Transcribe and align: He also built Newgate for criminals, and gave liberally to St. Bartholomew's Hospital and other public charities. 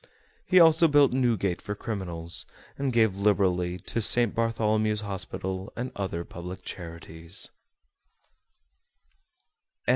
He 0.47 0.59
also 0.59 0.87
built 0.87 1.13
Newgate 1.13 1.61
for 1.61 1.75
criminals, 1.75 2.47
and 2.75 2.91
gave 2.91 3.17
liberally 3.17 3.77
to 3.77 4.01
St. 4.01 4.33
Bartholomew's 4.33 5.01
Hospital 5.01 5.71
and 5.75 5.91
other 5.95 6.25
public 6.25 6.63
charities. 6.63 7.51